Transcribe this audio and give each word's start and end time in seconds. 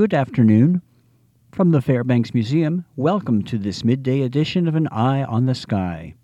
Good 0.00 0.14
afternoon. 0.14 0.80
From 1.52 1.72
the 1.72 1.82
Fairbanks 1.82 2.32
Museum, 2.32 2.86
welcome 2.96 3.42
to 3.42 3.58
this 3.58 3.84
midday 3.84 4.22
edition 4.22 4.66
of 4.66 4.74
An 4.74 4.88
Eye 4.88 5.24
on 5.24 5.44
the 5.44 5.54
Sky. 5.54 6.14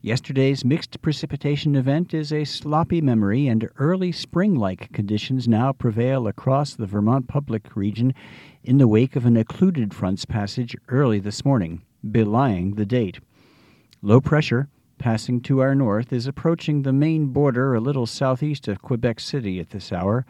Yesterday's 0.00 0.64
mixed 0.64 1.00
precipitation 1.00 1.76
event 1.76 2.12
is 2.12 2.32
a 2.32 2.42
sloppy 2.42 3.00
memory, 3.00 3.46
and 3.46 3.70
early 3.78 4.10
spring 4.10 4.56
like 4.56 4.92
conditions 4.92 5.46
now 5.46 5.72
prevail 5.72 6.26
across 6.26 6.74
the 6.74 6.86
Vermont 6.86 7.28
public 7.28 7.76
region 7.76 8.12
in 8.64 8.78
the 8.78 8.88
wake 8.88 9.14
of 9.14 9.26
an 9.26 9.36
occluded 9.36 9.94
front's 9.94 10.24
passage 10.24 10.74
early 10.88 11.20
this 11.20 11.44
morning, 11.44 11.82
belying 12.10 12.74
the 12.74 12.84
date. 12.84 13.20
Low 14.02 14.20
pressure, 14.20 14.68
passing 14.98 15.40
to 15.42 15.60
our 15.60 15.76
north, 15.76 16.12
is 16.12 16.26
approaching 16.26 16.82
the 16.82 16.92
Maine 16.92 17.26
border 17.26 17.74
a 17.76 17.80
little 17.80 18.06
southeast 18.06 18.66
of 18.66 18.82
Quebec 18.82 19.20
City 19.20 19.60
at 19.60 19.70
this 19.70 19.92
hour 19.92 20.26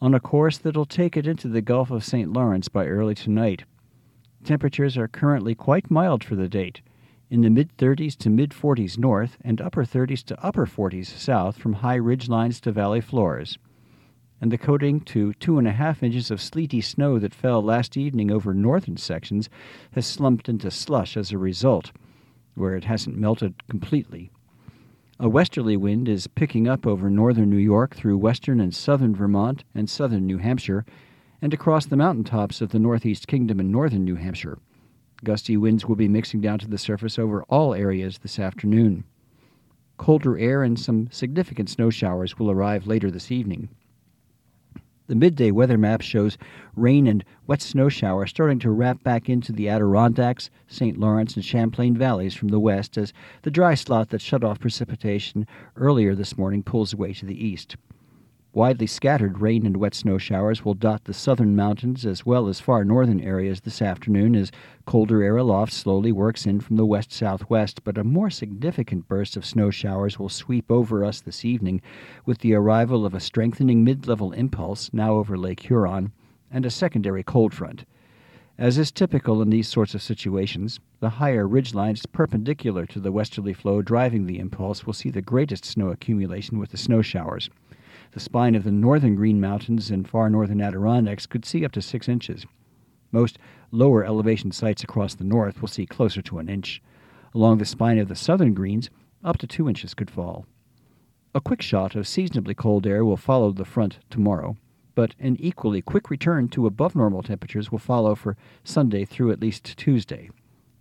on 0.00 0.14
a 0.14 0.20
course 0.20 0.58
that'll 0.58 0.86
take 0.86 1.16
it 1.16 1.26
into 1.26 1.48
the 1.48 1.60
Gulf 1.60 1.90
of 1.90 2.04
St. 2.04 2.32
Lawrence 2.32 2.68
by 2.68 2.86
early 2.86 3.14
tonight. 3.14 3.64
Temperatures 4.44 4.96
are 4.96 5.08
currently 5.08 5.54
quite 5.54 5.90
mild 5.90 6.22
for 6.22 6.36
the 6.36 6.48
date, 6.48 6.80
in 7.30 7.40
the 7.40 7.50
mid 7.50 7.76
30s 7.76 8.16
to 8.18 8.30
mid 8.30 8.50
40s 8.50 8.96
north 8.96 9.36
and 9.40 9.60
upper 9.60 9.84
30s 9.84 10.22
to 10.24 10.44
upper 10.44 10.66
40s 10.66 11.06
south 11.06 11.58
from 11.58 11.74
high 11.74 11.96
ridge 11.96 12.28
lines 12.28 12.60
to 12.60 12.70
valley 12.70 13.00
floors. 13.00 13.58
And 14.40 14.52
the 14.52 14.58
coating 14.58 15.00
to 15.00 15.32
two 15.34 15.58
and 15.58 15.66
a 15.66 15.72
half 15.72 16.02
inches 16.02 16.30
of 16.30 16.40
sleety 16.40 16.80
snow 16.80 17.18
that 17.18 17.34
fell 17.34 17.60
last 17.60 17.96
evening 17.96 18.30
over 18.30 18.54
northern 18.54 18.96
sections 18.96 19.48
has 19.92 20.06
slumped 20.06 20.48
into 20.48 20.70
slush 20.70 21.16
as 21.16 21.32
a 21.32 21.38
result, 21.38 21.90
where 22.54 22.76
it 22.76 22.84
hasn't 22.84 23.16
melted 23.16 23.66
completely. 23.68 24.30
A 25.20 25.28
westerly 25.28 25.76
wind 25.76 26.08
is 26.08 26.28
picking 26.28 26.68
up 26.68 26.86
over 26.86 27.10
northern 27.10 27.50
New 27.50 27.56
York 27.56 27.96
through 27.96 28.18
western 28.18 28.60
and 28.60 28.72
southern 28.72 29.16
Vermont 29.16 29.64
and 29.74 29.90
southern 29.90 30.26
New 30.26 30.38
Hampshire, 30.38 30.84
and 31.42 31.52
across 31.52 31.86
the 31.86 31.96
mountain 31.96 32.22
tops 32.22 32.60
of 32.60 32.68
the 32.68 32.78
Northeast 32.78 33.26
Kingdom 33.26 33.58
and 33.58 33.72
northern 33.72 34.04
New 34.04 34.14
Hampshire. 34.14 34.58
Gusty 35.24 35.56
winds 35.56 35.86
will 35.86 35.96
be 35.96 36.06
mixing 36.06 36.40
down 36.40 36.60
to 36.60 36.68
the 36.68 36.78
surface 36.78 37.18
over 37.18 37.42
all 37.48 37.74
areas 37.74 38.18
this 38.18 38.38
afternoon. 38.38 39.02
Colder 39.96 40.38
air 40.38 40.62
and 40.62 40.78
some 40.78 41.08
significant 41.10 41.68
snow 41.68 41.90
showers 41.90 42.38
will 42.38 42.48
arrive 42.48 42.86
later 42.86 43.10
this 43.10 43.32
evening. 43.32 43.70
The 45.08 45.14
midday 45.14 45.50
weather 45.50 45.78
map 45.78 46.02
shows 46.02 46.36
rain 46.76 47.06
and 47.06 47.24
wet 47.46 47.62
snow 47.62 47.88
showers 47.88 48.28
starting 48.28 48.58
to 48.58 48.70
wrap 48.70 49.02
back 49.02 49.30
into 49.30 49.52
the 49.52 49.66
Adirondacks, 49.66 50.50
St. 50.66 50.98
Lawrence, 50.98 51.34
and 51.34 51.42
Champlain 51.42 51.96
valleys 51.96 52.34
from 52.34 52.48
the 52.48 52.60
west 52.60 52.98
as 52.98 53.14
the 53.40 53.50
dry 53.50 53.74
slot 53.74 54.10
that 54.10 54.20
shut 54.20 54.44
off 54.44 54.60
precipitation 54.60 55.46
earlier 55.76 56.14
this 56.14 56.36
morning 56.36 56.62
pulls 56.62 56.92
away 56.92 57.14
to 57.14 57.24
the 57.24 57.42
east. 57.42 57.76
Widely 58.58 58.88
scattered 58.88 59.38
rain 59.38 59.64
and 59.64 59.76
wet 59.76 59.94
snow 59.94 60.18
showers 60.18 60.64
will 60.64 60.74
dot 60.74 61.04
the 61.04 61.14
southern 61.14 61.54
mountains 61.54 62.04
as 62.04 62.26
well 62.26 62.48
as 62.48 62.58
far 62.58 62.84
northern 62.84 63.20
areas 63.20 63.60
this 63.60 63.80
afternoon 63.80 64.34
as 64.34 64.50
colder 64.84 65.22
air 65.22 65.36
aloft 65.36 65.72
slowly 65.72 66.10
works 66.10 66.44
in 66.44 66.58
from 66.58 66.74
the 66.74 66.84
west 66.84 67.12
southwest, 67.12 67.84
but 67.84 67.96
a 67.96 68.02
more 68.02 68.30
significant 68.30 69.06
burst 69.06 69.36
of 69.36 69.46
snow 69.46 69.70
showers 69.70 70.18
will 70.18 70.28
sweep 70.28 70.72
over 70.72 71.04
us 71.04 71.20
this 71.20 71.44
evening 71.44 71.80
with 72.26 72.38
the 72.38 72.52
arrival 72.52 73.06
of 73.06 73.14
a 73.14 73.20
strengthening 73.20 73.84
mid 73.84 74.08
level 74.08 74.32
impulse 74.32 74.90
now 74.92 75.14
over 75.14 75.38
Lake 75.38 75.60
Huron 75.60 76.10
and 76.50 76.66
a 76.66 76.70
secondary 76.70 77.22
cold 77.22 77.54
front. 77.54 77.84
As 78.58 78.76
is 78.76 78.90
typical 78.90 79.40
in 79.40 79.50
these 79.50 79.68
sorts 79.68 79.94
of 79.94 80.02
situations, 80.02 80.80
the 80.98 81.10
higher 81.10 81.46
ridge 81.46 81.74
lines 81.74 82.06
perpendicular 82.06 82.86
to 82.86 82.98
the 82.98 83.12
westerly 83.12 83.52
flow 83.52 83.82
driving 83.82 84.26
the 84.26 84.40
impulse 84.40 84.84
will 84.84 84.94
see 84.94 85.10
the 85.10 85.22
greatest 85.22 85.64
snow 85.64 85.90
accumulation 85.90 86.58
with 86.58 86.72
the 86.72 86.76
snow 86.76 87.02
showers. 87.02 87.48
The 88.18 88.24
spine 88.24 88.56
of 88.56 88.64
the 88.64 88.72
northern 88.72 89.14
Green 89.14 89.40
Mountains 89.40 89.92
and 89.92 90.08
far 90.08 90.28
northern 90.28 90.60
Adirondacks 90.60 91.24
could 91.24 91.44
see 91.44 91.64
up 91.64 91.70
to 91.70 91.80
six 91.80 92.08
inches. 92.08 92.46
Most 93.12 93.38
lower 93.70 94.04
elevation 94.04 94.50
sites 94.50 94.82
across 94.82 95.14
the 95.14 95.22
north 95.22 95.60
will 95.60 95.68
see 95.68 95.86
closer 95.86 96.20
to 96.22 96.40
an 96.40 96.48
inch. 96.48 96.82
Along 97.32 97.58
the 97.58 97.64
spine 97.64 97.96
of 97.96 98.08
the 98.08 98.16
southern 98.16 98.54
Greens, 98.54 98.90
up 99.22 99.38
to 99.38 99.46
two 99.46 99.68
inches 99.68 99.94
could 99.94 100.10
fall. 100.10 100.46
A 101.32 101.40
quick 101.40 101.62
shot 101.62 101.94
of 101.94 102.08
seasonably 102.08 102.54
cold 102.54 102.88
air 102.88 103.04
will 103.04 103.16
follow 103.16 103.52
the 103.52 103.64
front 103.64 104.00
tomorrow, 104.10 104.56
but 104.96 105.14
an 105.20 105.36
equally 105.38 105.80
quick 105.80 106.10
return 106.10 106.48
to 106.48 106.66
above 106.66 106.96
normal 106.96 107.22
temperatures 107.22 107.70
will 107.70 107.78
follow 107.78 108.16
for 108.16 108.36
Sunday 108.64 109.04
through 109.04 109.30
at 109.30 109.40
least 109.40 109.76
Tuesday. 109.76 110.28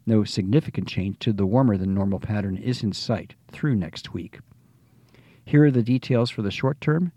No 0.07 0.23
significant 0.23 0.87
change 0.87 1.19
to 1.19 1.33
the 1.33 1.45
warmer 1.45 1.77
than 1.77 1.93
normal 1.93 2.19
pattern 2.19 2.57
is 2.57 2.81
in 2.81 2.93
sight 2.93 3.35
through 3.51 3.75
next 3.75 4.11
week. 4.11 4.39
Here 5.45 5.65
are 5.65 5.71
the 5.71 5.83
details 5.83 6.31
for 6.31 6.41
the 6.41 6.49
short 6.49 6.81
term. 6.81 7.11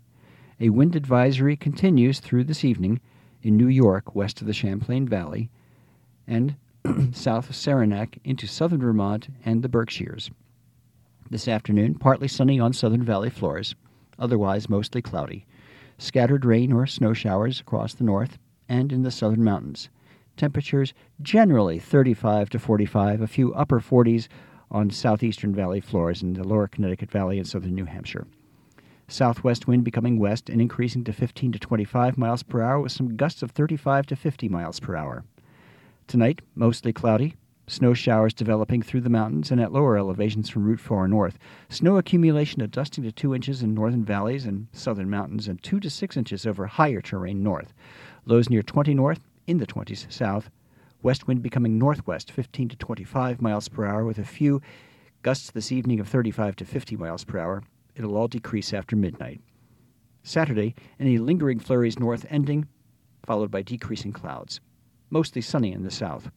A 0.63 0.69
wind 0.69 0.95
advisory 0.95 1.57
continues 1.57 2.19
through 2.19 2.43
this 2.43 2.63
evening 2.63 2.99
in 3.41 3.57
New 3.57 3.67
York, 3.67 4.13
west 4.13 4.41
of 4.41 4.47
the 4.47 4.53
Champlain 4.53 5.07
Valley, 5.07 5.49
and 6.27 6.55
south 7.13 7.49
of 7.49 7.55
Saranac 7.55 8.19
into 8.23 8.45
southern 8.45 8.79
Vermont 8.79 9.29
and 9.43 9.63
the 9.63 9.69
Berkshires. 9.69 10.29
This 11.31 11.47
afternoon, 11.47 11.95
partly 11.95 12.27
sunny 12.27 12.59
on 12.59 12.73
southern 12.73 13.01
valley 13.01 13.31
floors, 13.31 13.73
otherwise 14.19 14.69
mostly 14.69 15.01
cloudy. 15.01 15.47
Scattered 15.97 16.45
rain 16.45 16.71
or 16.71 16.85
snow 16.85 17.13
showers 17.13 17.59
across 17.59 17.95
the 17.95 18.03
north 18.03 18.37
and 18.69 18.93
in 18.93 19.01
the 19.01 19.09
southern 19.09 19.43
mountains. 19.43 19.89
Temperatures 20.37 20.93
generally 21.23 21.79
35 21.79 22.51
to 22.51 22.59
45, 22.59 23.19
a 23.19 23.27
few 23.27 23.51
upper 23.55 23.79
40s 23.79 24.27
on 24.69 24.91
southeastern 24.91 25.55
valley 25.55 25.81
floors 25.81 26.21
in 26.21 26.33
the 26.33 26.43
lower 26.43 26.67
Connecticut 26.67 27.09
Valley 27.09 27.39
and 27.39 27.47
southern 27.47 27.73
New 27.73 27.85
Hampshire. 27.85 28.27
Southwest 29.11 29.67
wind 29.67 29.83
becoming 29.83 30.17
west 30.19 30.49
and 30.49 30.61
increasing 30.61 31.03
to 31.03 31.11
15 31.11 31.51
to 31.51 31.59
25 31.59 32.17
miles 32.17 32.43
per 32.43 32.61
hour 32.61 32.79
with 32.79 32.93
some 32.93 33.17
gusts 33.17 33.43
of 33.43 33.51
35 33.51 34.05
to 34.05 34.15
50 34.15 34.47
miles 34.47 34.79
per 34.79 34.95
hour. 34.95 35.25
Tonight, 36.07 36.41
mostly 36.55 36.93
cloudy, 36.93 37.35
snow 37.67 37.93
showers 37.93 38.33
developing 38.33 38.81
through 38.81 39.01
the 39.01 39.09
mountains 39.09 39.51
and 39.51 39.59
at 39.59 39.73
lower 39.73 39.97
elevations 39.97 40.49
from 40.49 40.63
Route 40.63 40.79
4 40.79 41.09
north. 41.09 41.37
Snow 41.67 41.97
accumulation 41.97 42.61
of 42.61 42.71
dusting 42.71 43.03
to 43.03 43.11
2 43.11 43.35
inches 43.35 43.61
in 43.61 43.73
northern 43.73 44.05
valleys 44.05 44.45
and 44.45 44.67
southern 44.71 45.09
mountains 45.09 45.49
and 45.49 45.61
2 45.61 45.81
to 45.81 45.89
6 45.89 46.15
inches 46.15 46.45
over 46.45 46.65
higher 46.67 47.01
terrain 47.01 47.43
north. 47.43 47.73
Lows 48.25 48.49
near 48.49 48.63
20 48.63 48.93
north, 48.93 49.19
in 49.45 49.57
the 49.57 49.67
20s 49.67 50.09
south, 50.09 50.49
West 51.03 51.27
wind 51.27 51.43
becoming 51.43 51.77
northwest 51.77 52.31
15 52.31 52.69
to 52.69 52.75
25 52.77 53.41
miles 53.41 53.67
per 53.67 53.85
hour 53.85 54.05
with 54.05 54.19
a 54.19 54.23
few 54.23 54.61
gusts 55.21 55.51
this 55.51 55.69
evening 55.69 55.99
of 55.99 56.07
35 56.07 56.55
to 56.55 56.63
50 56.63 56.95
miles 56.95 57.25
per 57.25 57.39
hour. 57.39 57.63
It'll 57.95 58.15
all 58.15 58.27
decrease 58.27 58.73
after 58.73 58.95
midnight. 58.95 59.41
Saturday, 60.23 60.75
any 60.99 61.17
lingering 61.17 61.59
flurries 61.59 61.99
north 61.99 62.25
ending, 62.29 62.67
followed 63.23 63.51
by 63.51 63.61
decreasing 63.61 64.13
clouds. 64.13 64.59
Mostly 65.09 65.41
sunny 65.41 65.71
in 65.73 65.83
the 65.83 65.91
south. 65.91 66.31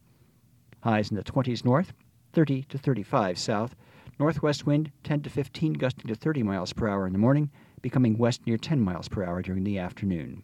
Highs 0.81 1.11
in 1.11 1.17
the 1.17 1.23
20s 1.23 1.65
north, 1.65 1.93
30 2.33 2.63
to 2.65 2.79
35 2.79 3.39
south. 3.39 3.75
Northwest 4.19 4.67
wind 4.67 4.91
10 5.03 5.23
to 5.23 5.31
15 5.31 5.75
gusting 5.75 6.07
to 6.07 6.15
30 6.15 6.43
miles 6.43 6.73
per 6.73 6.89
hour 6.89 7.07
in 7.07 7.13
the 7.13 7.19
morning, 7.19 7.51
becoming 7.83 8.19
west 8.19 8.47
near 8.47 8.57
10 8.57 8.81
miles 8.81 9.09
per 9.09 9.25
hour 9.25 9.43
during 9.43 9.65
the 9.65 9.79
afternoon. 9.79 10.43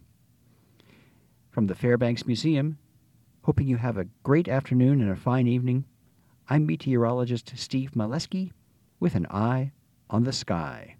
From 1.49 1.67
the 1.67 1.75
Fairbanks 1.75 2.25
Museum, 2.25 2.77
Hoping 3.45 3.67
you 3.67 3.77
have 3.77 3.97
a 3.97 4.07
great 4.21 4.47
afternoon 4.47 5.01
and 5.01 5.09
a 5.09 5.15
fine 5.15 5.47
evening. 5.47 5.85
I'm 6.47 6.67
meteorologist 6.67 7.53
Steve 7.57 7.91
Maleski 7.95 8.51
with 8.99 9.15
an 9.15 9.25
eye 9.31 9.71
on 10.11 10.25
the 10.25 10.33
sky. 10.33 10.97